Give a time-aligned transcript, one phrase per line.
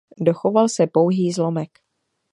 [0.19, 1.69] Dochoval se pouhý zlomek.